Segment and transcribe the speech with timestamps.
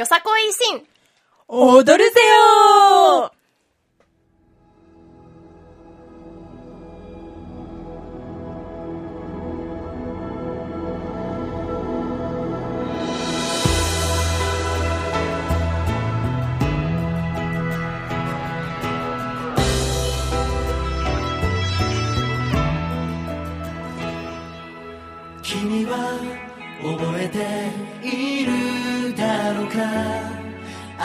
[0.00, 0.82] よさこいシン
[1.46, 3.34] 踊るぜよ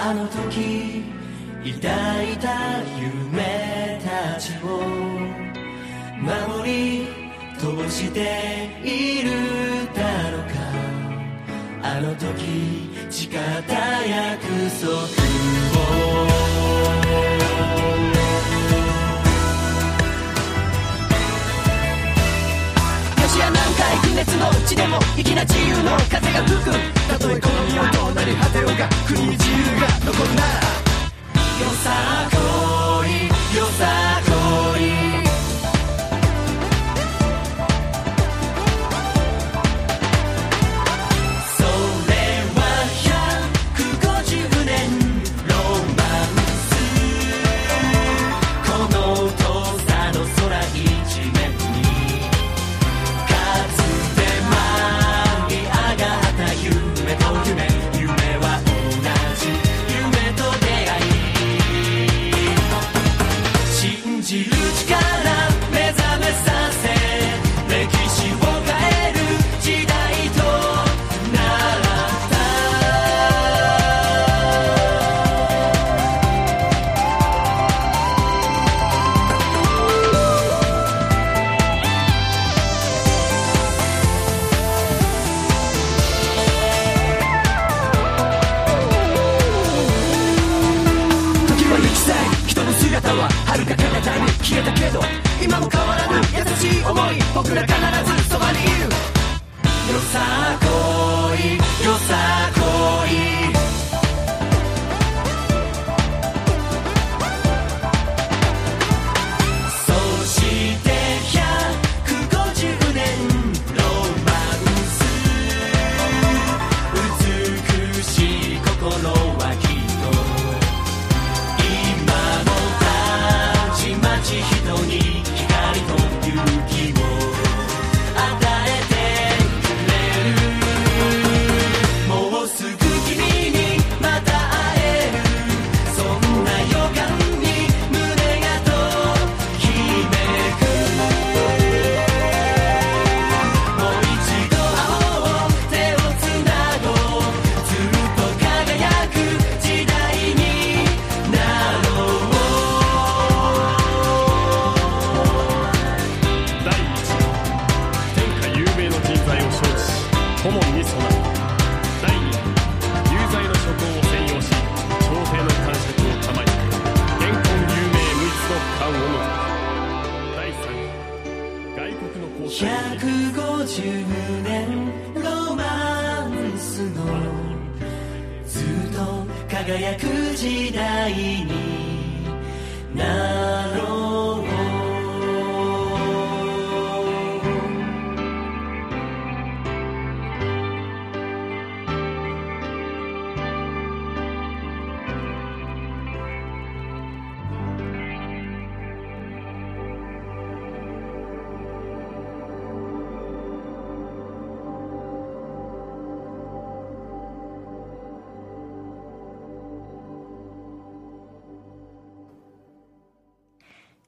[0.07, 1.03] あの時
[1.81, 4.85] 抱いた夢たちを
[6.21, 7.07] 守り
[7.57, 9.31] 通している
[9.95, 10.53] だろうか。
[11.81, 13.31] あの時誓っ
[13.63, 14.45] た約
[14.79, 15.24] 束。
[24.37, 26.71] 回不熱の地でも粋な自由の風が吹く。
[27.09, 30.47] たとえこの身をどうなり果てようが国に自由が残るなら。
[30.47, 32.54] よさこ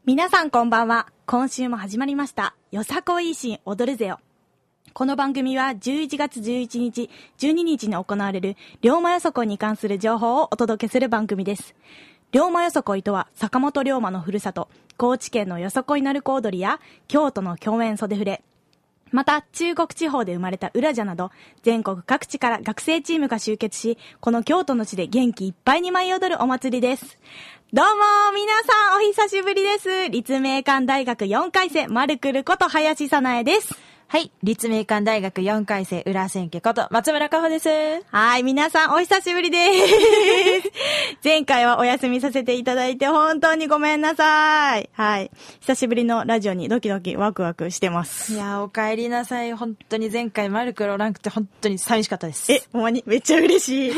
[0.08, 1.08] 皆さんこんばんは。
[1.26, 2.56] 今週も始まりました。
[2.72, 4.22] よさこいしん踊るぜよ。
[4.94, 7.10] この番組は11月11日、
[7.40, 11.76] 12日に行われる龍馬よそこいに関する情報をお届けする番組です。
[12.32, 16.80] 龍馬よそこいとは坂本龍馬のふるさと、高知県のよそこい鳴子踊りや
[17.10, 18.42] 京都の共演袖触れ、
[19.12, 21.32] また、中国地方で生まれたウラジャなど、
[21.64, 27.18] 全国各地から学生チームが集結し、この京都の地で元気いっぱいに舞い踊るお祭りです。
[27.74, 30.10] どうも、皆さん、お久しぶりです。
[30.10, 33.87] 立命館大学4回生、マルクルこと林さなえです。
[34.10, 34.32] はい。
[34.42, 37.68] 立命館大学4回生、浦千家こと、松村香穂です。
[38.10, 39.58] はい、皆さんお久しぶりで
[40.62, 40.72] す。
[41.26, 44.90] 前回はお休みさせていただいて本当にごめんなさい。
[44.94, 45.30] はい。
[45.60, 48.32] 久しぶりのラジオにドキドキワクワクしてます。
[48.34, 49.52] いやー、お帰りなさい。
[49.52, 52.50] 本当に前回マルクロランクって本当に寂しかったです。
[52.50, 53.94] え、ほんまにめっちゃ嬉しい。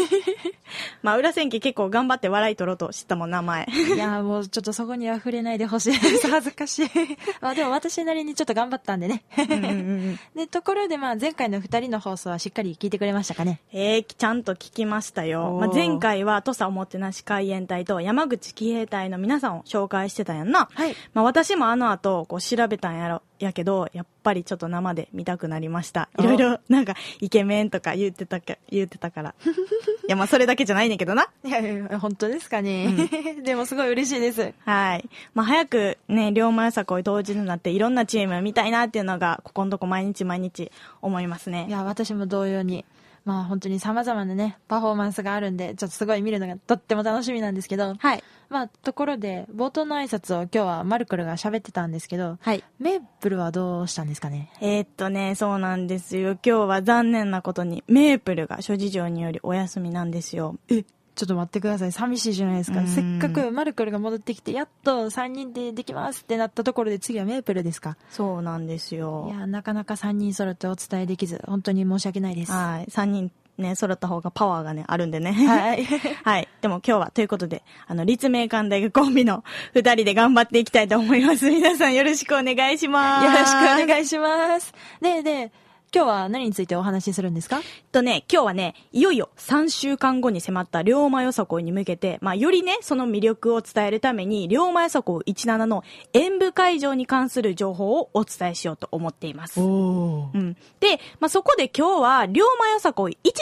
[1.03, 3.67] まあ、裏千家結構頑張って笑い取ろうと知ったもん、名前。
[3.69, 6.27] いやーもうちょっとそこには触れないでほしいです。
[6.27, 6.89] 恥ずかしい。
[7.41, 9.21] まあでも私なりにちょっと頑張ったんでね。
[9.37, 9.98] うんうんうん
[10.35, 13.61] で、ところでまあ前回の二人の放送はしっかり聞いてくれましたかね？
[13.71, 15.57] えー、ちゃんと聞きましたよ。
[15.59, 20.69] まあ、前回は土佐おもてなし海援隊と山口騎兵隊の皆さんを紹介してたやんな。
[20.73, 20.95] はい。
[21.13, 26.09] まあ、私もあの後、こう調べたんやろ、やけど、やっぱりちょっと生で見たくなりました。
[26.19, 29.35] いろいろ、なんか、イケメンとか言ってたか、言ってたから。
[29.45, 31.29] いや、まあ、それだけじゃないねんけどな。
[31.43, 33.09] いやいや、本当ですかね。
[33.43, 34.53] でもすごい嬉しいです。
[34.65, 35.09] はい。
[35.33, 40.71] まあ、早くね、龍馬よさこい当時になって、いろんなチーム見たいなっていうのが、ここのとこ毎日毎日
[41.01, 41.65] 思いますね。
[41.69, 42.85] いや、私も同様に。
[43.29, 48.23] まあ本当に様々なね、パフォーマンスがあるんで、ちょっとすごい見るのがとっても楽しみなんですけど、はい。
[48.49, 52.63] まあところで、冒頭の挨拶を今日はマルクルが喋ってたんですけど、はい。
[52.79, 54.51] メープルはどうしたんですかね？
[54.61, 56.31] えーっとね、そうなんですよ。
[56.31, 60.55] 今日は残念なことに、メープルが諸事情によりお休みなんですよ。
[60.67, 60.83] え
[61.19, 61.91] ちょっと待ってください。
[61.91, 62.79] 寂しいじゃないですか。
[62.79, 67.97] うんせっかくマルクルが戻ってきて、やっと3人でできますってなったところで次はメープルですか。
[68.09, 69.27] そうなんですいよ。
[69.29, 72.53] や、なかなか3人揃ってお伝えできず、本当に申し訳ないです。
[72.53, 72.85] ははい。
[72.85, 75.31] 3人ね、揃った方がパワーがね、あるんでね。
[75.33, 75.85] い。
[76.23, 76.47] はい。
[76.61, 79.43] でも今日は、ということで、あの、立命館大学コンビの
[79.73, 81.49] 二人で頑張っていきたいと思います。
[81.49, 83.25] 皆さんよろしくお願いします。
[83.25, 83.85] よろしくおい。
[83.85, 84.73] 願いします。
[85.01, 85.51] で、で、
[85.93, 87.61] 今日は何についてお話しするんですか？
[87.91, 95.83] とね、今日はね、いよいよ3週間後に迫った龍馬よさこいに向けて、まあ、よりね、その魅力を伝えるために、龍馬よさこい17の
[96.13, 99.59] 演舞会場に関する情報をお伝えしようと思っています。
[99.59, 100.55] おうん。
[100.79, 103.33] で、まあ、そこで今日は、龍馬よさこい1日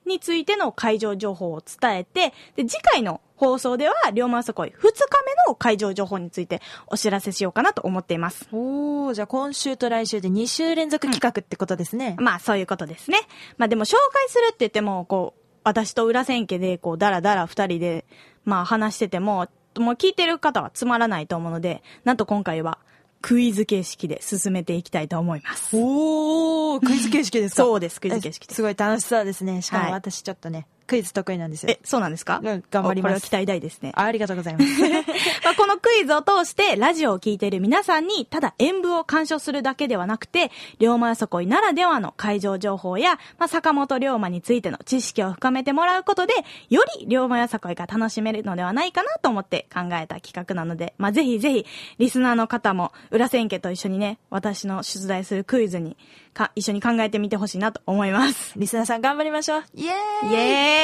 [0.11, 8.47] についての会場情報を伝えて、で、次回の放送では、龍馬よさこい2日目の会場情報についてお知らせしようかなと思っています。
[8.51, 12.15] おー、じゃあ今週と来週で2週連続企画ってことですね。
[12.19, 13.17] まあ、そういうことですね。
[13.57, 18.05] まあ、でも紹介するって言っても、こう、私と裏千家で、こう、だらだら二人で、
[18.45, 19.47] まあ、話してても、
[19.77, 22.77] もう聞いてる方はつまらないと思うので、なんと今回は、
[23.21, 25.75] クイズ形式で進めていきたいと思います。
[25.77, 27.63] おー、クイズ形式ですか？
[27.63, 29.61] そうですクイズ形式ですすごい楽しそうですね。
[29.61, 32.41] しかはいも私ちょっとね、クイズ得意なんですよえ。、そうなんですか？
[32.43, 33.93] うん頑張りますおこれは期待大ですね。
[33.95, 34.65] あありがとうございます。
[35.45, 46.33] まあ、このクイズを通して、ラジオを聞いている皆さんに、ただ演舞を鑑賞するだけではなくて、龍馬よそこいならではの会場情報や、まあ、坂本龍馬についての知識を深めてもらうことで、
[46.69, 51.65] より龍馬よそこいが楽しめるのではないかなと思って考えた企画なので、まあ、ぜひぜひ、
[51.99, 55.95] リスナーの方も、裏千家と一緒にね、私の出題するクイズに、
[56.33, 58.53] か、一緒に考えてみてほしいなと思います。
[58.57, 59.63] リスナーさん頑張りましょう。
[59.75, 60.80] イエーイイエーイ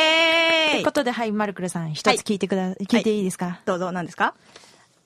[0.71, 4.33] ということで、はい、マルクルさん、一つ聞いてくだ、聞いていいですか、どうぞ、何ですか？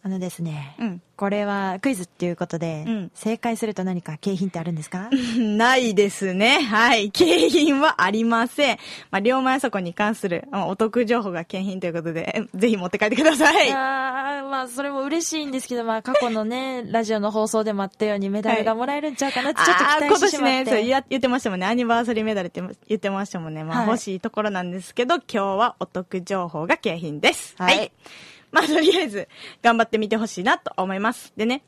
[0.03, 5.09] あのですね、うんこれはクイズっていうことで、うん正解すると何か景品ってあるんですか？
[5.37, 6.61] ないですね。
[6.63, 7.11] はい。
[7.11, 8.77] 景品はありません。
[9.11, 13.71] まあ、龍馬やそこに関するまあお得情報が景品ということで、えぜひ持って帰ってください。
[13.71, 20.55] あーまあ、それも嬉しいんですけど、まあ、過去のね、 ラジオの放送でもあったようにメダルがもらえるんちゃうかなってちょっと期待してしまって。
[20.57, 21.67] 今年ね、そう言言ってましたもんね。
[21.67, 23.63] アニバーサリーメダルって言ってましたもんね。
[23.63, 27.53] まあ、はい欲しいところなんですけど、今日はお得情報が景品です。
[27.59, 27.91] はい
[28.51, 29.27] まあ、とりあえず、
[29.61, 31.33] 頑張ってみてほしいなと思います。
[31.37, 31.63] でね。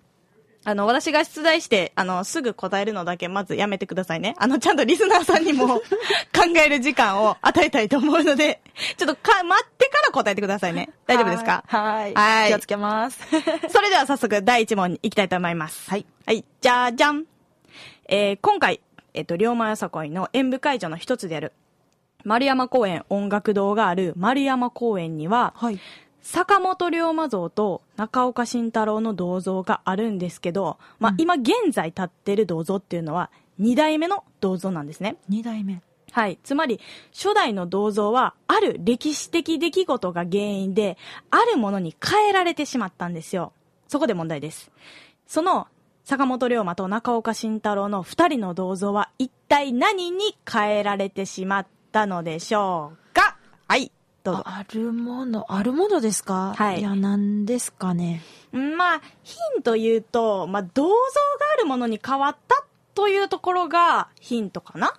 [0.65, 4.33] あの、私が出題して、あの、すぐ答えるのだけ、まずやめてくださいね。
[4.37, 5.67] あの、ちゃんとリスナーさんにも
[6.33, 8.61] 考える時間を与えたいと思うので、
[8.95, 10.89] ちょっとか、待ってから答えてくださいね。
[11.05, 11.65] 大丈夫ですか？
[11.67, 12.13] はい。
[12.13, 13.19] はい気をつけます。
[13.69, 15.89] それでは早速第一問に行きたいと思います。
[15.89, 16.05] はい。
[16.25, 17.25] はい、じゃじゃん。
[18.07, 18.79] えー今回、
[19.13, 21.51] えっ、と、龍馬よさこいの演舞会場の一つである、
[22.23, 25.79] 丸山公園音楽堂がある丸山公園には、はい。
[26.23, 35.17] 坂本龍馬像と中岡慎太郎の銅像があるんですけど、まあ、うん今現在立ってる銅像っていうのは、二代目の銅像なんですね。
[35.29, 35.81] 二代目。
[36.11, 36.39] はい。
[36.43, 36.79] つまり、
[37.11, 40.97] 初代の銅像は、ある歴史的出来事が原因で、
[41.29, 43.51] あるものに変えられてしまったんですよ。
[43.87, 44.71] そこで問題です。
[45.27, 45.67] その、
[46.03, 53.37] 坂本龍馬と中岡慎太郎の二人の銅像は、一体何に変えられてしまったのでしょうか？
[53.67, 53.91] はい。
[54.23, 54.43] どうぞ。
[54.45, 56.53] あるもの、あるものですか？
[56.57, 58.21] はいいや、何ですかね。
[58.53, 60.95] うんまあ、ヒント言うと、まあ、銅像が
[61.53, 62.63] あるものに変わった
[62.95, 64.93] というところがヒントかな、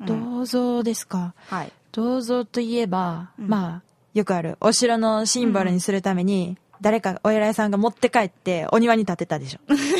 [0.00, 1.34] うん銅像ですか？
[1.48, 1.72] はい。
[1.92, 3.82] 銅像といえば、うんまあ、
[4.14, 9.58] よくある、お城のシンボルにするために、誰かお偉いさんが持って帰ってお庭に立てたでしょ。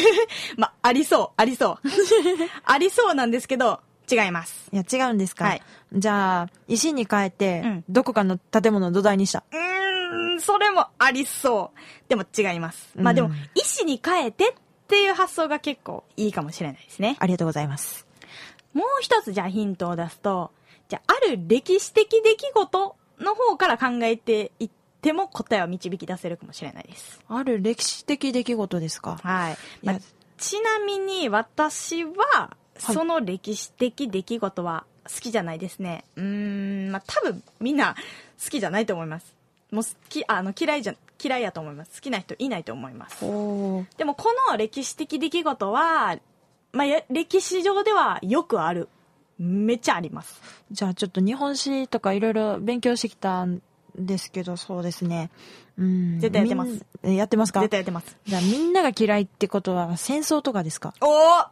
[0.56, 1.78] ま、ありそう、ありそう。
[2.64, 4.68] ありそうなんですけど、違います。
[4.72, 5.44] いや、違うんですか？
[5.44, 5.62] はい
[5.92, 9.42] じゃあ、石に変えて、うんどこかの建物の土台にした？
[9.52, 11.78] うーん、それもありそう。
[12.08, 12.90] でも違います。
[12.96, 14.54] まあでもうん、石に変えてっ
[14.88, 17.16] ていう発想が結構いいかもしれないですね。
[17.18, 18.06] ありがとうございます。
[18.72, 20.50] もう一つじゃあヒントを出すと、
[20.88, 24.70] じゃあある歴史的出来事の方から考えていっ
[25.02, 27.20] ても答えを導き出せるかもしれないです。
[27.28, 29.18] ある歴史的出来事ですか？
[29.22, 29.56] はい。
[29.82, 29.98] まあ
[30.38, 36.04] ちなみに私は、はいその歴史的出来事は好きじゃないですね。
[36.16, 37.94] うーん、まあ多分みんな
[38.42, 39.34] 好きじゃないと思います。
[39.70, 41.92] もう好き、あの嫌いじゃ、嫌いやと思います。
[41.96, 43.20] 好きな人いないと思います。
[43.20, 46.18] でもこの歴史的出来事は、
[46.72, 48.88] まあや歴史上ではよくある。
[49.38, 50.40] めっちゃあります。
[50.70, 53.62] じゃあちょっと日本史とかいろいろ勉強してきたん
[53.96, 55.30] ですけど、そうですね。
[55.78, 56.20] うん。
[56.20, 57.60] 絶対やってますやってますか？
[57.60, 58.16] 絶対やってます。
[58.26, 60.94] じゃあみんなが嫌いってことは戦争とかですか？
[61.00, 61.44] おお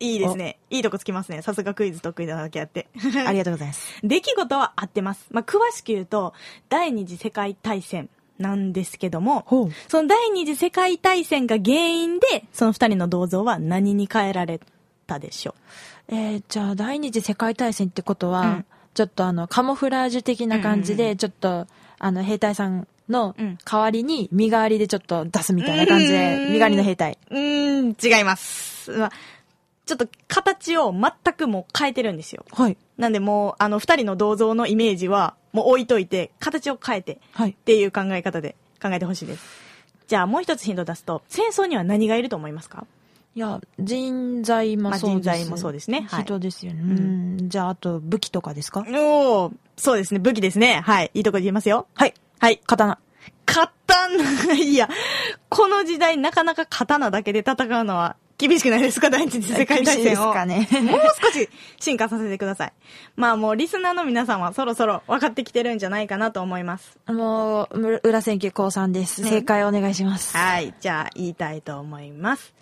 [0.00, 0.58] いいですね。
[0.70, 1.42] いいとこつきますね。
[1.42, 2.86] さすがクイズ得意なだけあって。
[3.26, 3.98] ありがとうございます。
[4.02, 5.26] 出来事は合ってます。
[5.30, 6.34] まあ、詳しく言うと、
[6.68, 9.44] 第二次世界大戦なんですけども。
[9.88, 14.60] その第二次世界大戦が原因で、その二人の銅像は何に変えられ
[15.06, 15.54] たでしょ
[16.08, 18.64] えーじゃあ第二次世界大戦ってことは、うん
[18.94, 21.68] ちょっとあの、カモフラージュ的な感じで、ちょっと、
[22.00, 27.18] あの、兵隊さんのうん代わりに身代わりでちょっと出すみたいな感じで、うん身代わりの兵隊。
[27.30, 28.90] うん、違います。
[28.90, 29.12] まあ
[29.88, 32.44] ちょっと形を全くもう変えてるんですよ。
[32.52, 32.76] はい。
[32.98, 37.52] なんでもう、あの二人の銅像のイメージは、もう置いといて、形を変えて、っはい。
[37.54, 39.44] ていう考え方で考えてほしいです。
[40.06, 42.86] じゃあもう一つヒントを出すと、戦争には何がいると思いますか？
[43.34, 45.04] いや、人材もそうです。
[45.04, 46.80] まあ人材もそうですねはい人ですよね。
[46.82, 46.84] う
[47.44, 47.48] ん。
[47.48, 48.84] じゃあ、あと、武器とかですか？
[48.92, 50.80] おおそうですね、武器ですね。
[50.84, 51.10] はい。
[51.14, 51.86] いいとこで言いますよ。
[51.94, 52.14] はい。
[52.40, 52.60] はい。
[52.66, 52.98] 刀。
[53.46, 54.88] 刀、 いや、
[55.48, 59.10] この時代なかなか刀だけで戦うのは厳しくないですか？
[59.10, 60.32] 第一次世界大厳しいです戦を。
[60.32, 60.68] かね。
[60.82, 61.48] もう少し
[61.80, 62.72] 進化させてください。
[63.16, 66.96] まあもうリスナーの皆さんはそろそろ分かってきてるんじゃないかなと思います。
[67.08, 69.24] もう、む裏千家高さんです。
[69.24, 70.36] 正解お願いします。
[70.36, 70.72] はい。
[70.80, 72.54] じゃあ言いたいと思います。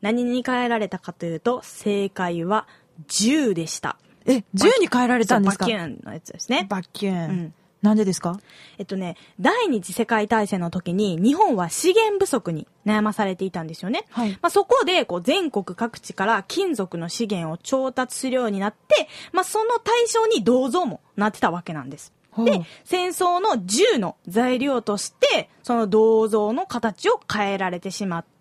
[0.00, 2.66] 何に変えられたかというと、正解は
[3.06, 3.96] 銃でした。
[4.26, 5.66] え、銃に変えられたんですか？
[5.66, 6.66] バキューンのやつですね。
[6.68, 7.30] バキューン。
[7.30, 8.38] うんなんでですか？
[8.78, 14.04] えっとね、第二次世界大戦の時に日本は資源不足に悩まされていたんですよね。
[14.10, 22.12] はいまあ、そこでこう全国各地から金属の資源を調達するようになって、まあ、その対象に銅像もなってたわけなんです。
[22.38, 28.31] で、戦争の銃の材料として、その銅像の形を変えられてしまった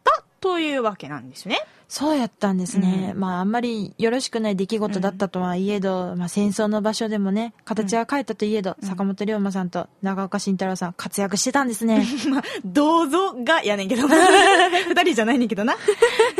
[0.41, 1.59] というわけなんですね。
[1.87, 3.11] そうやったんですね。
[3.13, 12.05] うまあ、あんまりよろしくない出来事だったとはいえど、まあ、戦争の場所でもね、形は変えたといえど、坂本龍馬さんと長岡慎太郎さん活躍してたんですね。
[12.31, 14.15] まあ、銅像がやねんけどな。
[14.87, 15.75] 二人じゃないねんけどな。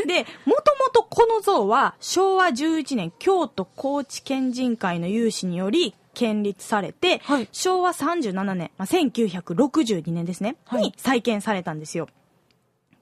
[0.07, 12.07] で、もともとこの像は昭和11年京都高知県人会の有志により建立されて、はい昭和37年、まあ、1962年ですね、はいに再建されたんですよ。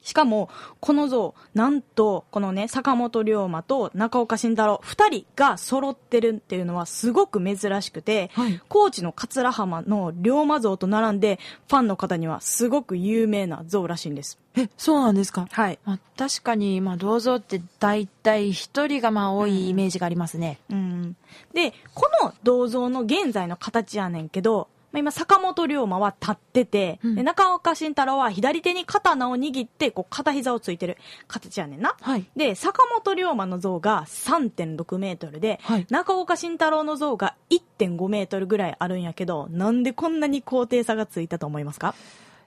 [0.02, 0.48] しかも、
[0.80, 11.38] この像、なんと、このね、坂本龍馬と中岡慎太郎、二人が揃ってるっていうのはすごく珍しくて、はい高知の桂浜の龍馬像と並んで、
[11.68, 14.38] ファンの方にはすごく有名な像らしいんです。
[14.56, 15.46] え、そうなんですか？
[15.50, 15.78] はい。
[15.84, 20.58] まあ、確かに、まあ、銅像って大体一人がまあ多いイメージがありますね。
[20.70, 21.16] うん。
[21.54, 30.96] で、この銅像の現在の形やねんけど、まあ、今、坂本龍馬は立ってて、うんで中岡慎太郎は左手に刀を握って、こう、片膝をついてる
[31.28, 31.94] 形やねんな。
[32.00, 32.24] はい。
[32.36, 41.94] で、坂本龍馬の像が3.6メートルで、はい中岡慎太郎の像が1.5メートルぐらいあるんやけど、なんでこんなに高低差がついたと思いますか？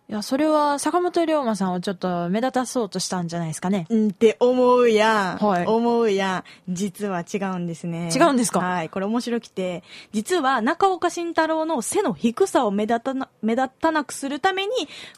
[0.10, 3.88] いや、それは坂本龍馬さんをちょっと目立たそうとしたんじゃないですかね。
[3.90, 5.46] うんって思うやん。
[5.46, 6.74] はい思うやん。
[6.74, 8.10] 実は違うんですね。
[8.14, 8.90] 違うんですかはい。
[8.90, 14.72] これ面白くて、実は中岡慎太郎の背の低さを目立たな、目立たなくするために、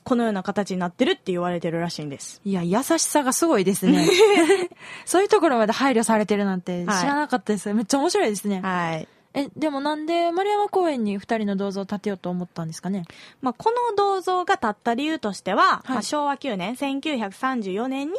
[0.03, 2.39] このような形になってるって言われてるらしいんです。
[2.45, 4.07] いや、優しさがすごいですね。
[5.05, 7.73] そういうところまで配慮されてるなんて知らなかったです。
[7.73, 8.61] めっちゃ面白いですね。
[8.61, 9.07] はい。
[9.35, 13.03] え、でもなんで丸山公園に二人の銅像を建てようと思ったんですかね？
[13.41, 15.89] まあ、この銅像が立った理由としては、い。
[15.89, 18.13] まあ、昭和9年、1934年に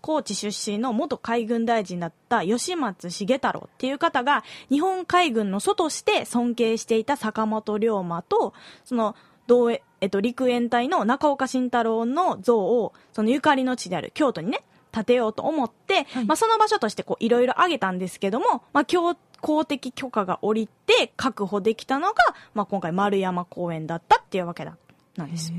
[0.00, 14.62] 高知出身の元海軍大臣だった吉松重太郎っていう方が日本海軍の祖として尊敬していた坂本龍馬と、その、同えっと、陸援隊の中岡慎太郎の像を、そのゆかりの地である京都にね、
[14.92, 16.24] 建てようと思って、はい。
[16.24, 22.14] まあ、その場所としてこう、いろいろ挙げたんですけども、まあ、今日、公的許可が下りて確保できたのが、
[22.54, 24.76] まあ、今回丸山公園だったっていうわけだ、
[25.16, 25.52] なんです。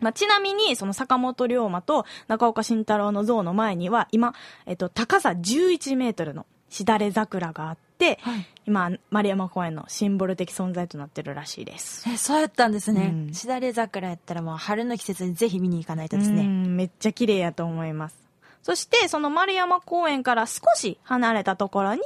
[0.00, 4.34] まあ、ちなみに、その坂本龍馬と中岡慎太郎の像の前には、今、
[4.66, 12.06] えっと、高さ11メートルのしだれ桜があって、はい今、丸山公園のシンボル的存在となってるらしいです。
[12.10, 13.30] え、そうやったんですねう。
[13.30, 16.42] んしだれ桜やったらもう春の季節にぜひ見に行かないとですうね。
[16.42, 18.25] んめっちゃ綺麗やと思います。
[18.66, 22.00] そして、その丸山公園から少し離れたところに、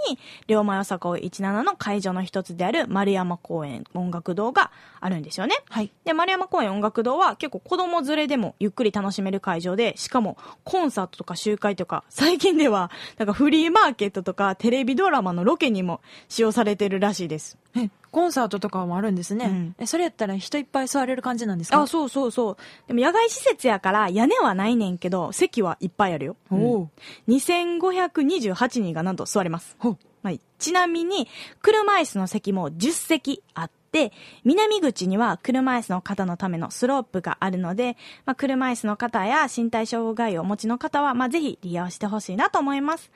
[0.47, 5.57] 龍馬よさこい17の会場の一つである丸山公園音楽堂があるんですよね。
[5.69, 5.90] はい。
[6.04, 17.57] で、丸山公園音楽堂は結構子供連れでもゆっくり楽しめる会場で、しかもコンサートとか集会とか、最近では なんかフリーマーケットとかテレビドラマのロケにも使用されてるらしいです。
[17.76, 19.47] え、コンサートとかもあるんですね。
[19.47, 21.83] うんえ、それやったら人いっぱい座れる感じなんですか？
[21.83, 22.57] あ、そうそうそう。
[22.88, 26.37] でも野外施設やから屋根はないねんけど、席はいっぱいあるよ。
[26.50, 26.88] おう
[27.28, 29.76] 2528人がなんと座れます。
[30.23, 30.40] はい。
[30.59, 31.28] ちなみに、
[31.62, 34.12] 車椅子の席も10席あって、
[34.44, 43.11] 南口には車椅子の方のためのスロープがあるので、まあ、車椅子の方や身体障害をお持ちの方は、まあ、ぜひ利用してほしいなと思います。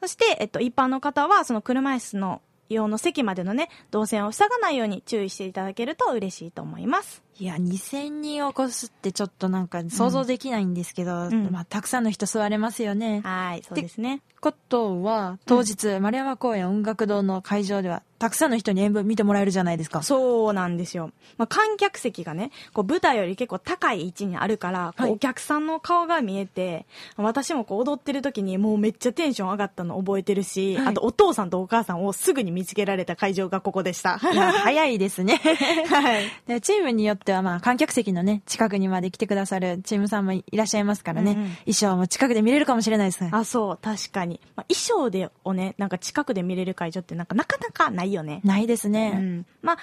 [0.00, 7.22] そして、えっと、一般の方は、その車椅子の用の席までのね、動線を塞がないように注意していただけると嬉しいと思います。
[7.38, 13.20] いや、2000人を超すってちょっとなんか想像できないんですけど、んまあ、たくさんの人座れますよね。
[13.24, 14.22] はい、そうですね。
[14.40, 20.02] ことは、当日、丸山公園音楽堂の会場では、たくさんの人に演舞見てもらえるじゃないですか。
[20.02, 21.12] そうなんですよ。
[21.36, 34.18] まあ、観客席がね、こう舞台より結構高い位置にあるから、こうはいお客さんの顔が見えて、私もこう踊ってる時にもうめっちゃテンション上がったの覚えてるし、はいあとお父さんとお母さんをすぐに見つけられた会場がここでした。
[34.32, 35.36] いや、早いですね。
[35.88, 36.24] はい。
[36.46, 43.30] でチームによっては、まあ、観客席のね、近くにまで来てくださるチームさんもいらっしゃいますからね、うんうん衣装も近くで見れるかもしれないですね。
[43.32, 44.27] あ、そう、確かに。
[44.56, 48.40] まあ、衣装でをね、なんか近くで見れる会場ってなんかなかなかないよね。
[48.44, 49.12] ないですね。
[49.16, 49.46] うん。
[49.62, 49.78] まあ、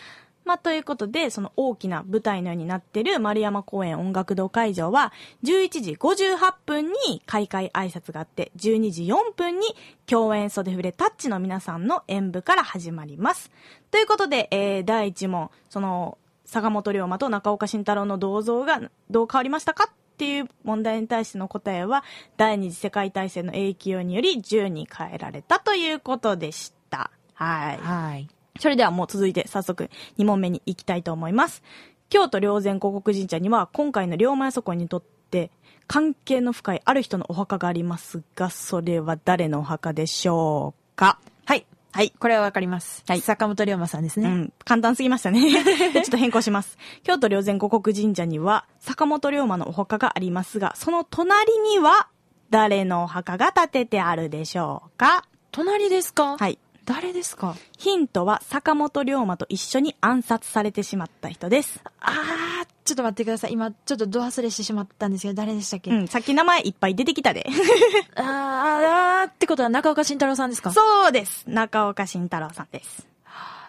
[0.46, 5.12] まあ、ということで、その大きな舞台のようになってる丸山公園音楽堂会場は、
[5.44, 9.66] 11時58分に開会挨拶があって、12時4分に
[10.06, 13.52] 共演袖触れタッチの皆さんの演舞から始まります。
[13.90, 19.92] ということで、えー、第1問、その、坂本龍馬と中岡慎太郎の銅像がどう変わりましたか？
[20.16, 22.06] っていう問題に対しての答えは、
[22.38, 27.12] 第二次世界大戦の影響により10に変えられたということでした。
[27.34, 27.78] はい。
[27.78, 28.30] はい。
[28.58, 31.62] それではもう続いて早速2問目に行きたいと思います。
[32.08, 35.52] 京都霊山五国神社には今回の龍馬やそこにとって
[35.88, 41.20] 関係の深いある人のお墓がありますが、それは誰のお墓でしょうか？
[41.96, 42.06] はい。
[42.08, 42.14] はい。
[42.20, 43.04] これはわかります。
[43.08, 44.28] はい坂本龍馬さんですね。
[44.28, 45.42] うん、簡単すぎましたね。
[45.94, 46.78] で ちょっと変更します。
[47.04, 52.08] 京都霊山五国神社には坂本龍馬のお墓がありますが、その隣には
[52.50, 55.24] 誰のお墓が建ててあるでしょうか？
[55.52, 56.38] 隣ですか？
[56.38, 56.60] はい。
[56.86, 57.56] 誰ですか？
[57.78, 61.82] ヒントは坂本龍馬と一緒に暗殺されてしまった人です。
[62.00, 63.54] あー、ちょっと待ってください。
[63.54, 67.46] 今、ちょっとド忘れしてしまったんですけど、誰でしたっけ、うん、さっき名前いっぱい出てきたで。
[68.16, 70.72] あ ーあー、ってことは中岡慎太郎さんですか？
[70.72, 71.44] そうです。
[71.48, 73.08] 中岡慎太郎さんです。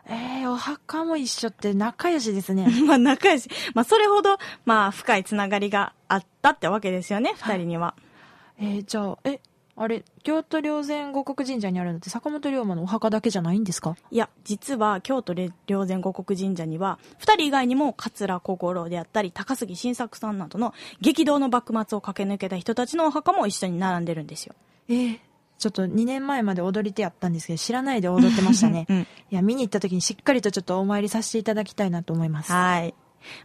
[0.09, 2.69] えー、お墓も一緒って仲良しですね。
[2.87, 3.49] まあ仲良し。
[3.75, 7.95] まあそれほど、まあ深いつながりがあったってわけですよね、二人には。
[8.59, 9.41] えー、じゃあ、え、
[9.79, 13.95] あれ、京都霊山五国神社にあるのって坂本龍馬のお墓だけじゃないんですか？
[14.11, 24.55] いや、実は京都霊山五国神社には、二人以外にも桂小五郎であったり、高杉晋作さんなどの激動の幕末を駆け抜けた人たちのお墓も一緒に並んでるんですよ。
[24.89, 25.19] えー、
[25.59, 28.87] ちょっと2年前まで踊り手やったんですけど、知らないで踊ってましたね。
[28.89, 32.53] うんいや、見に行った時にしっかりとちょっとお参りさせていただきたいなと思います。
[32.53, 32.95] はい。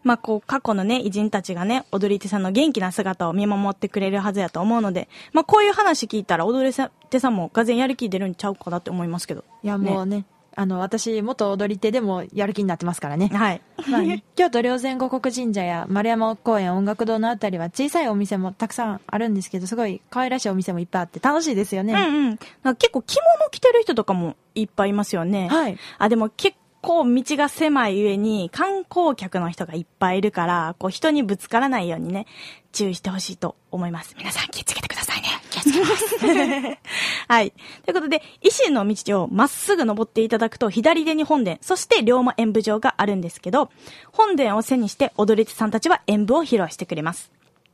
[0.03, 6.73] まあ、こう、過去のね、偉人たちがね、踊り手さんの元気な姿を見守ってくれるはずやと思うので、まあ、こういう話聞いたら、踊り
[7.09, 9.43] 手さんもがぜんやる気出るんちゃうかなって思いますけど。
[9.63, 13.29] いや、もうね、あの、私、元踊り手でもやる気になってますからね。
[13.29, 13.61] はい。
[13.89, 21.93] まあね京都霊山五国神社や丸山公園音楽堂のあたりは小さいお店もたくさんあるんですけど、すごい可愛らしいお店もいっぱいあって楽しいですよね。
[21.93, 22.75] うんうん。
[22.75, 25.47] 結構着物着てる人とかもいっぱいいますよね。
[25.47, 25.77] はい。
[25.97, 32.25] あ、でも結構道が狭い上に観光客の人がいっぱいいるから、こう人にぶつからないようにね、
[32.71, 34.15] 注意してほしいと思います。
[34.17, 35.27] 皆さん気をつけてくださいね。
[35.49, 36.17] 気をつけます。
[37.27, 37.51] はい。
[37.85, 43.69] ということで、維新の道をまっすぐ登っていただくと、左手に本殿、そして龍馬演舞場があるんですけど、
[44.11, 47.31] 本殿を背にして踊り手さんたちは演舞を披露してくれます。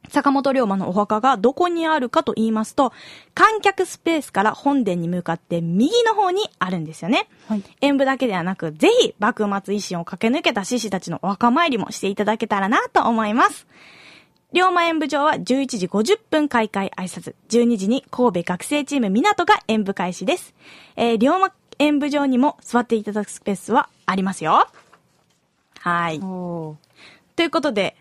[0.10, 2.93] 坂本龍馬のお墓がどこにあるかと言いますと、
[3.34, 7.28] 観客スペースから本殿に向かって右の方にあるんですよね。
[7.48, 13.67] はい演舞だけではなく、ぜひ幕末維新を駆け抜けた志士たちのお墓参りもしていただけたらなと思います。
[14.54, 20.54] 龍馬演舞場は11時50分開会挨拶、12時に神戸学生チーム港が演舞開始です。
[20.96, 24.67] えー、龍馬演舞場にも座っていただくスペースはありますよ。
[25.80, 26.20] はい。
[26.20, 26.78] と
[27.43, 27.96] いうことで、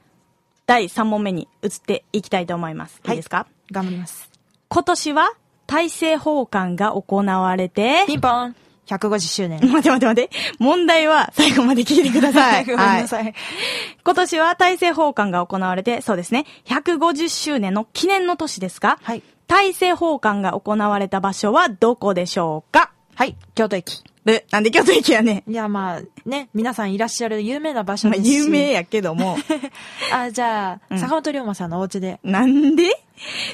[0.66, 3.00] 第3問目に移っていきたいと思います。
[3.09, 4.29] いいですか、頑張ります。
[4.68, 5.33] 今年は
[5.66, 9.61] 大政奉還が行われて、ピンポン !150 周年。
[9.61, 10.37] 待って待って待って。
[10.59, 12.64] 問題は最後まで聞いてください。
[12.64, 13.35] ごめんなさい。
[14.05, 19.22] 今年は大政奉還が行われて、そうですね、150周年の記念の年ですが、はい。
[19.46, 22.90] 大政奉還が行われた場所はどこでしょうか？
[23.16, 23.37] はい。
[23.55, 24.02] 京都駅。
[24.24, 28.35] ぶ、なんで京都駅やねいや、まあ、ね、皆さんいらっしゃる有名な場所まあですし。
[28.37, 29.37] 有名やけども、
[30.12, 32.20] あ、じゃあ、ん坂本龍馬さんのお家で。
[32.22, 32.90] なんで？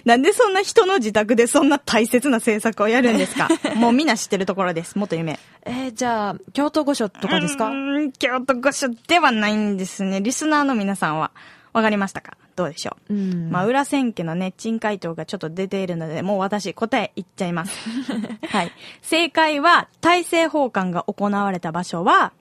[0.05, 3.49] なんでそんな人の自宅でそんな大切な政策をやるんですか？
[3.77, 4.99] もうみんな知ってるところです。
[4.99, 5.39] もっと有名。
[5.65, 7.67] えーじゃあ、京都御所とかですか？
[7.69, 10.21] うーん京都御所ではないんですね。
[10.21, 11.31] リスナーの皆さんは、
[11.73, 12.37] わかりましたか？
[12.57, 13.15] どうでしょう？
[13.15, 13.51] うん。
[13.51, 17.73] まあ、裏千家の熱鎮回答がちょっと出ているので、もう私答え言っちゃいます。
[18.49, 18.73] はい。
[19.03, 22.33] 正解は、大政奉還が行われた場所は、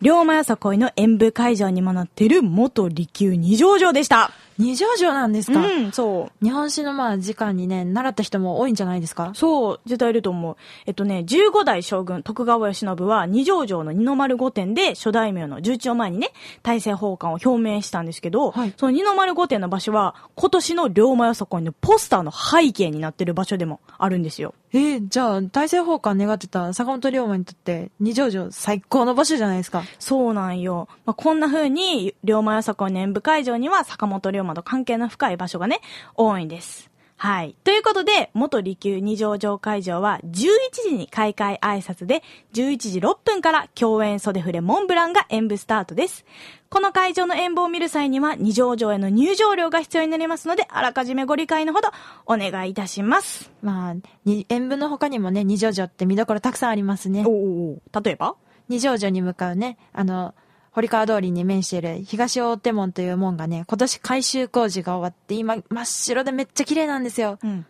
[0.00, 4.30] 龍馬よさこいの演舞会場にもなっている元利休二条城でした。
[4.60, 6.44] 二条城なんですか、うん、そう。
[6.44, 9.32] 日本史のまあ時間にね、習った人も多いんじゃないですか？
[9.34, 10.56] そう、絶対いると思う。
[10.86, 16.30] えっとね、15代将軍徳川慶喜は二条城の二の丸御殿で諸大名の重鎮を前にね、
[16.62, 24.54] 大政奉還を表明したんですけど、はいその二の丸御殿の場所は今年の龍馬よさこいのポスターの背景になってる場所でもあるんですよ。
[24.72, 29.82] えーじゃあ、大政奉還願ってた坂本龍馬にとって、二条城最高の場所じゃないですか？
[29.98, 30.86] そうなんよ。
[31.04, 35.80] まあ、こんな風に、龍馬よさこいの演舞会場には坂本龍馬と関係の深い場所がね、
[36.16, 36.90] 多いんです。
[37.16, 37.54] はい。
[37.64, 40.48] ということで、元利休二条城会場は11
[40.88, 42.22] 時に開会挨拶で、
[42.54, 46.24] 11時6分から共演袖触れモンブランが演舞スタートです。
[46.70, 51.90] この会場の演舞を見る際には、二条城への入場料が必要になりますので、あらかじめご理解のほど
[52.24, 53.50] お願いいたします。
[53.60, 57.24] まあ、に演舞の他にもね、二条城って見どころたくさんありますね。
[57.26, 58.36] お例えば？
[58.70, 60.34] 二条城に向かうね、あの、
[60.72, 67.38] 堀川通りに面している東大手門という門がね、今年改修工事が終わって、今真っ白でめっちゃ綺麗なんですよ。
[67.42, 67.66] うん。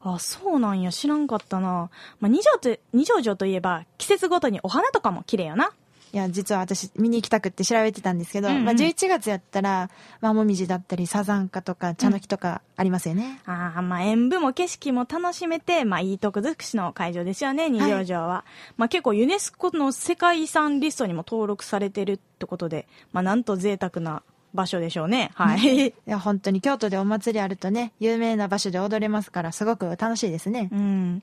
[0.00, 0.92] あ、そうなんや。
[0.92, 1.90] 知らんかったな。
[2.20, 5.70] まあ、二条と、二条城といえば、季節ごとにお花とかも綺麗よな。
[6.14, 13.40] いや、実は私見に行きたくって調べてたんですけど、うんうんまあ11月やったら、まあもみじだったり、サザンカとか、茶の木とかありますよね。
[13.46, 18.44] ああ、まあ、演舞も景色も楽しめて、まあ、いい徳尽くしの会場ですよね、二条城は。
[18.76, 24.22] まあ、結構ユネスコの世界遺産リストにも登録されてるってことで、まあ、なんと贅沢な
[24.52, 25.32] 場所でしょうね。
[25.34, 25.88] はい。
[25.88, 30.68] いや、本当に京都でお祭りあるとね、有名な場所で踊れますから、すごく楽しいですね。
[30.70, 31.22] うん。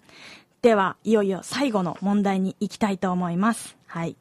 [0.61, 3.77] では、いよいよ最後の問題に行きたいと思います。
[3.87, 4.17] はい。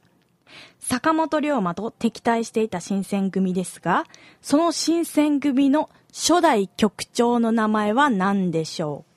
[0.79, 4.05] 坂本龍馬と敵対していた新選組ですが、
[4.43, 9.10] その新選組の初代局長の名前は何でしょう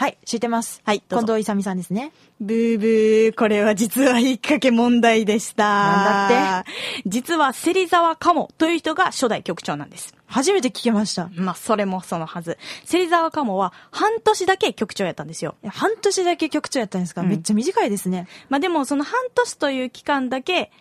[0.00, 0.80] はい、知ってます。
[0.82, 2.12] はい近藤勇さんですね。
[2.40, 5.64] ブーブー、これは実は引っ掛け問題でした。
[5.64, 6.70] なんだって？
[7.04, 10.14] 実は芹沢鴨という人が初代局長なんです。
[10.24, 11.24] 初めて聞きました。
[11.24, 12.56] いまあ、それもそのはず。
[12.86, 15.56] 芹沢鴨は半年だけ局長やったんですよ。
[15.60, 18.26] や半年だけ局長やったんですか、うんめっちゃ短いですね。
[18.48, 20.72] まあでもその半年という期間だけ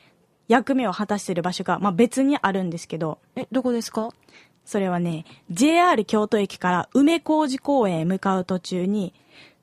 [0.47, 4.11] 役目を果たしている場所が、まあ別にあるんですけど、え、どこですか？
[4.69, 9.15] それはね、JR 京都駅から梅小路公園へ向かう途中に、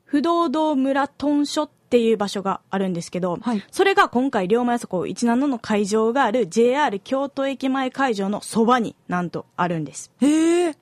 [0.05, 10.11] 不動堂村豚所っていう場所があるんですけど、はいそれが今回龍馬よそこ17の会場がある JR 京都駅前会場のそばになんとあるんです。
[10.21, 10.77] へえ。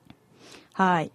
[0.73, 1.11] はい。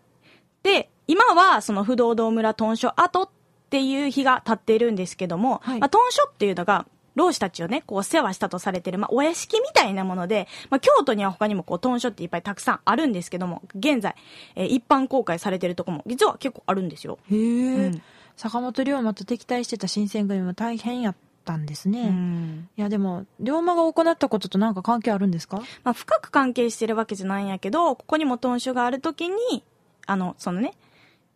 [0.63, 3.29] で、今はその不動堂村豚所跡っ
[3.71, 14.15] ていう日が経っているんですけども、はいまあ、豚所っていうのが、老子たちをね、こう世話したとされてる、まあ、お屋敷みたいなもので、まあ、京都には他にもこう、豚所っていっぱいたくさんあるんですけども、現在、
[14.55, 17.19] えー一般公開されてるとこも、実は結構あるんですよ。
[17.31, 18.03] へえ、うん
[18.37, 22.05] 坂本龍馬と敵対してた新選組も大変やったんですね。
[22.09, 25.59] うんいや、でも、龍馬が行ったこととなんか関係あるんですか？
[25.85, 29.63] まあ、深く関係してるわけじゃないんやけど、ここにも豚所があるときに、
[30.07, 30.73] あの、そのね、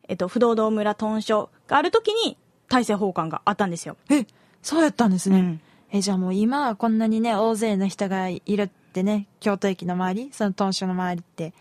[0.08, 3.98] えっと、不動堂村豚所があるときに、大政奉還があったんですよ。
[4.08, 4.24] え、
[4.64, 5.38] そうやったんですね。
[5.38, 11.52] うんえ、じゃあもう今はこんなにね、大勢の人がいるってね、京都駅の周り、その豚所の周りって、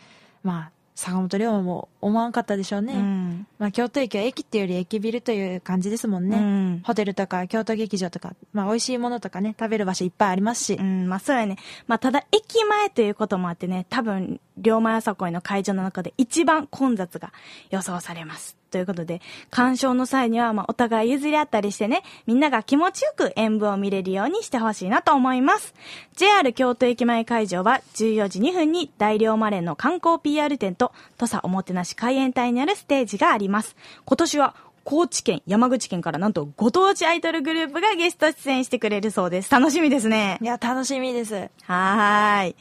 [0.42, 2.94] まあ、坂本龍馬も思わんかったでしょうね。
[2.94, 6.38] うんまあ、京都駅は駅っていうより駅ビルという感じですもんね。
[6.38, 10.74] うんホテルとか京都劇場とか、まあ、美味しいものとかね、食べる場所いっぱいありますし。
[10.74, 11.58] うん、まあそうやね。
[11.86, 17.34] まあただ駅前ということもあってね、多分、龍馬よさこいの会場の中で一番混雑が
[17.70, 18.58] 予想されます。
[18.74, 25.76] ということで、鑑賞の際には、まあお互い譲り合ったりしてね、みんなが気持ちよく演舞を見れるようにしてほしいなと思います。
[26.16, 33.76] JR 京都駅前会場は14時2分に大龍馬連の観光 PR 店と土佐おもてなし海援隊にあるステージがあります。
[34.06, 39.52] 今年は高知県、山口県からなんとご当地アイドルグループがゲスト出演してくれるそうです。
[39.52, 40.46] 楽しみですねい。
[40.46, 41.50] や、楽しみです。
[41.62, 42.56] はーい。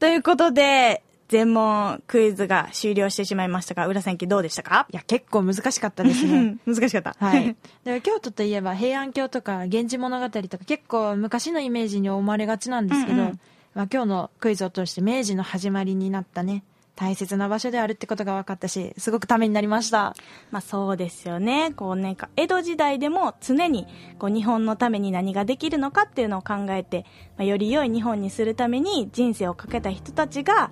[0.00, 1.02] ということで、
[1.34, 4.86] 全問クイズが終了してしまいましたが、浦さんどうでしたか？
[4.92, 6.58] いや、結構難しかったですね。
[6.64, 7.16] 難しかった。
[7.18, 7.56] はい。
[7.82, 13.40] で京都といえば平安京とか源氏物語とか結構昔のイメージに思われがちなんですけど、うんうん
[13.74, 16.62] まあ、今日のクイズを通して明治の始まりになったね、
[16.94, 20.14] 大切な場所であるってことが分かったし、すごくためになりました。
[20.52, 21.72] まあそうですよね。
[21.72, 23.88] こうなんか、江戸時代でも常に
[24.20, 27.04] こう日本のために何ができるのかっていうのを考えて、
[27.36, 30.70] まあ、より良い日本にするために人生をかけた人たちが、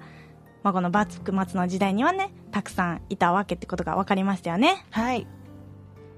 [0.63, 4.85] まあこの幕末の時代にはね、たくさんいたわけってことが分かりましたよね。
[4.91, 5.27] はい。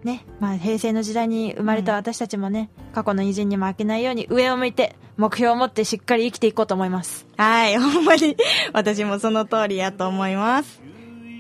[0.03, 7.27] ね、まあ平成の時代に生まれた私たちもね、過去の偉人に負けないように上を向いて、目標を持ってしっかり生きていこうと思います。
[7.37, 8.37] はい、 ほんまに
[8.73, 10.83] 私もその通りやと思います。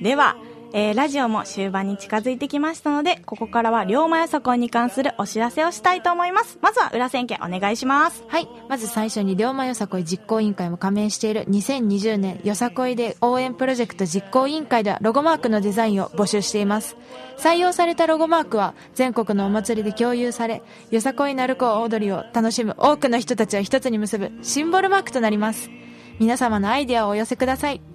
[0.02, 0.36] では、
[0.76, 6.58] えーラジオも終盤に近づいてきましたので、ここからは龍馬よそこいに関するお知らせをしたいと思います。
[6.60, 8.24] まずは裏千家お願いします。
[8.26, 8.48] はい。
[8.68, 16.96] まず最初に、龍馬よさこい実行委員会も加盟している2020年よさこいで応援プロジェクト実行委員会ではロゴマークのデザインを募集しています。
[17.38, 20.60] 採用されたロゴマークは全国のお祭りで共有され、
[20.90, 25.70] よさこい鳴子踊りを楽しむ多くの人たちを一つに結ぶシンボルマークとなります。
[26.18, 27.93] 皆様のアイデアをお寄せください。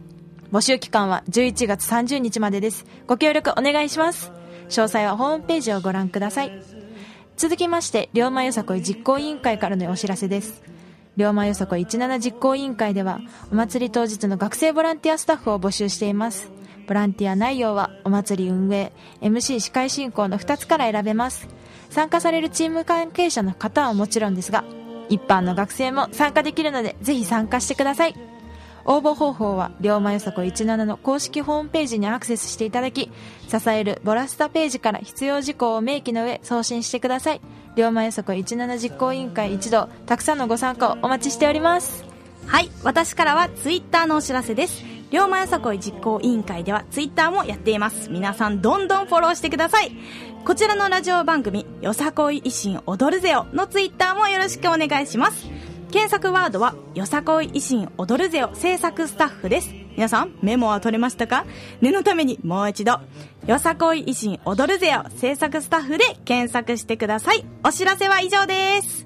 [0.51, 2.85] 募集期間は11月30日までです。
[3.05, 4.31] ご協力お願いします。
[4.69, 6.51] 詳細はホームページをご覧ください。
[7.37, 10.63] 続きまして、龍馬よさこい実行委員会からのお知らせです。
[11.17, 13.19] 龍馬よさこい17実行委員会では、
[13.51, 16.51] お祭り当日の学生ボランティアスタッフを募集しています。
[16.87, 21.47] ボランティア内容は、お祭り運営、MC 司会進行の2つから選べます。
[21.91, 24.63] 参加されるチーム関係者の方はもちろんですが、
[25.09, 28.28] 一般の学生も参加できるので、ぜひ参加してください。
[28.85, 33.11] 応募方法は、龍馬よさこ17の公式ホームページにアクセスしていただき、
[33.47, 37.41] 支えるボラスタページから必要事項を明記の上送信してください。
[37.75, 42.03] 龍馬よさこ17実行委員会一同、たくさんのご参加をお待ちしております。
[42.45, 44.83] はい、私からはツイッターのお知らせです。
[45.11, 48.09] 龍馬よさこい実行委員会ではツイッターもやっています。
[48.09, 49.91] 皆さんどんどんフォローしてください。
[50.45, 55.47] こちらのラジオ番組、よさこい維新踊るぜよのツイッターもよろしくお願いします。
[55.91, 59.73] 検索ワードは、よさこい維新踊るぜよ制作スタッフです。
[59.95, 61.45] 皆さん、メモは取れましたか？
[61.81, 62.99] 念のためにもう一度、
[63.47, 67.43] よさこい維新踊るぜよ制作スタッフで検索してください。
[67.63, 69.05] お知らせは以上です。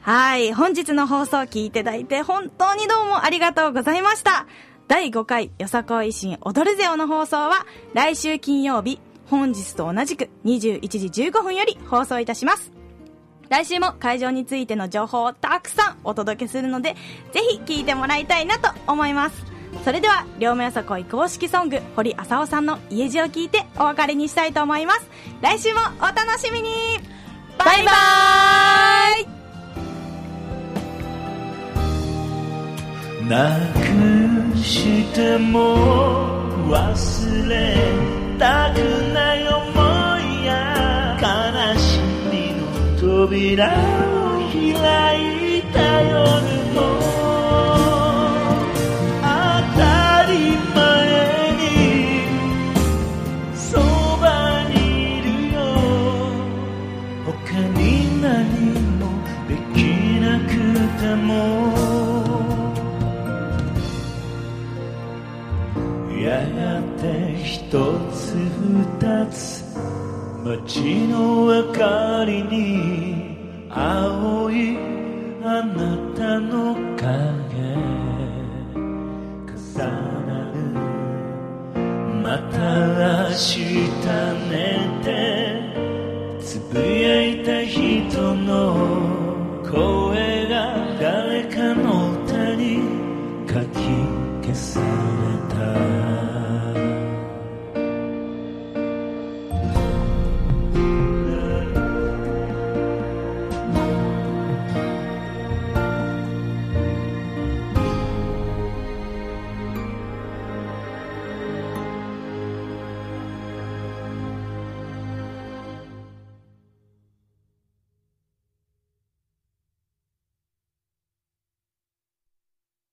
[0.00, 0.52] はい。
[0.52, 4.46] 本日の放送を聞いていただいて本当にどうもありがとうございました。
[4.88, 12.72] 第5回よさこい維新踊るぜよの放送は来週金曜日、本日と同じく21時15分より放送いたします。
[13.52, 16.96] 来週も会場についての情報をたくさんお届けするので、
[17.34, 19.44] ぜひ聞いてもらいたいなと思います。
[19.84, 25.06] それでは、龍馬よさこい公式ソング、堀浅尾さんの家路を聞いてお別れにしたいと思います。
[25.42, 26.98] 来週もお楽しみに
[27.58, 29.26] バイバー
[33.26, 33.50] イな
[34.54, 35.76] くしても
[36.70, 37.76] 忘れ
[38.38, 38.78] たく
[39.12, 39.42] ない
[43.26, 43.70] 扉を
[44.50, 44.58] 開
[45.58, 46.12] いた夜
[46.74, 46.76] も
[49.22, 49.24] 当
[49.78, 50.34] たり
[50.74, 50.82] 前
[51.54, 51.62] に
[53.54, 53.78] そ
[54.20, 54.26] ば
[54.70, 54.74] に
[55.18, 55.56] いるよ。
[57.24, 57.30] 他
[57.78, 57.80] に
[58.20, 58.34] 何
[58.98, 59.00] も
[59.46, 59.78] でき
[60.20, 60.50] なく
[61.00, 61.30] ても
[66.20, 67.02] やがて
[67.44, 67.70] 一
[68.10, 68.34] つ
[68.98, 69.40] 二つ
[70.44, 74.76] 街の明かりに青い
[75.44, 77.06] あなたの影。
[79.46, 80.58] 重なる
[82.22, 82.58] また
[83.28, 83.70] 明日
[84.50, 84.81] ね。